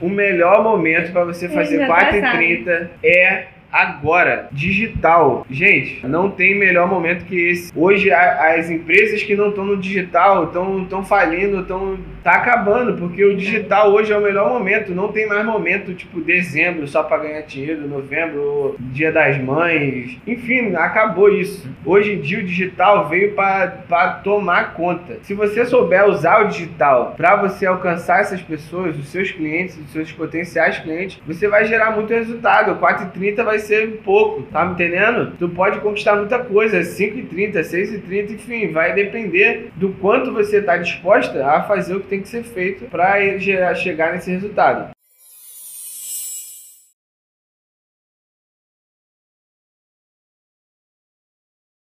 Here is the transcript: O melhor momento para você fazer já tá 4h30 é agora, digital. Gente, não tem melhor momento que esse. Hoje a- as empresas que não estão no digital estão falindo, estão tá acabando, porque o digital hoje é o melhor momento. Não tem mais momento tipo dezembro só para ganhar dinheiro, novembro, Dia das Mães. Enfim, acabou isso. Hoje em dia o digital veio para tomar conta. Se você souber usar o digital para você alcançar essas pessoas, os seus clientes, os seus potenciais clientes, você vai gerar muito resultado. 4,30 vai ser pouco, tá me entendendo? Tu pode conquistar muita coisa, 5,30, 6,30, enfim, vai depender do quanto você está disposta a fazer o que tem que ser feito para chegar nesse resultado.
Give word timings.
O 0.00 0.08
melhor 0.08 0.64
momento 0.64 1.12
para 1.12 1.24
você 1.24 1.48
fazer 1.48 1.78
já 1.78 1.86
tá 1.86 2.10
4h30 2.12 2.88
é 3.04 3.46
agora, 3.74 4.48
digital. 4.52 5.44
Gente, 5.50 6.06
não 6.06 6.30
tem 6.30 6.54
melhor 6.56 6.88
momento 6.88 7.24
que 7.24 7.34
esse. 7.50 7.72
Hoje 7.74 8.10
a- 8.12 8.54
as 8.56 8.70
empresas 8.70 9.22
que 9.22 9.34
não 9.34 9.48
estão 9.48 9.64
no 9.64 9.76
digital 9.76 10.44
estão 10.44 11.04
falindo, 11.04 11.60
estão 11.60 11.98
tá 12.22 12.32
acabando, 12.36 12.96
porque 12.96 13.22
o 13.24 13.36
digital 13.36 13.92
hoje 13.92 14.12
é 14.12 14.16
o 14.16 14.22
melhor 14.22 14.48
momento. 14.48 14.94
Não 14.94 15.08
tem 15.08 15.26
mais 15.28 15.44
momento 15.44 15.92
tipo 15.92 16.20
dezembro 16.20 16.86
só 16.86 17.02
para 17.02 17.18
ganhar 17.22 17.42
dinheiro, 17.42 17.86
novembro, 17.86 18.76
Dia 18.78 19.10
das 19.12 19.38
Mães. 19.42 20.16
Enfim, 20.26 20.74
acabou 20.76 21.28
isso. 21.28 21.68
Hoje 21.84 22.12
em 22.12 22.20
dia 22.20 22.38
o 22.38 22.44
digital 22.44 23.08
veio 23.08 23.34
para 23.34 24.20
tomar 24.22 24.72
conta. 24.74 25.18
Se 25.22 25.34
você 25.34 25.64
souber 25.66 26.08
usar 26.08 26.44
o 26.44 26.48
digital 26.48 27.14
para 27.16 27.36
você 27.36 27.66
alcançar 27.66 28.20
essas 28.20 28.40
pessoas, 28.40 28.96
os 28.96 29.08
seus 29.08 29.30
clientes, 29.32 29.76
os 29.78 29.90
seus 29.92 30.12
potenciais 30.12 30.78
clientes, 30.78 31.20
você 31.26 31.48
vai 31.48 31.64
gerar 31.64 31.90
muito 31.90 32.12
resultado. 32.12 32.78
4,30 32.78 33.42
vai 33.44 33.58
ser 33.64 34.00
pouco, 34.04 34.42
tá 34.42 34.64
me 34.64 34.74
entendendo? 34.74 35.36
Tu 35.38 35.48
pode 35.48 35.80
conquistar 35.80 36.16
muita 36.16 36.38
coisa, 36.38 36.80
5,30, 36.80 37.60
6,30, 37.60 38.32
enfim, 38.32 38.72
vai 38.72 38.94
depender 38.94 39.70
do 39.76 39.90
quanto 39.94 40.32
você 40.32 40.58
está 40.58 40.76
disposta 40.76 41.46
a 41.46 41.62
fazer 41.62 41.96
o 41.96 42.00
que 42.00 42.08
tem 42.08 42.20
que 42.20 42.28
ser 42.28 42.42
feito 42.42 42.84
para 42.86 43.38
chegar 43.74 44.12
nesse 44.12 44.30
resultado. 44.30 44.90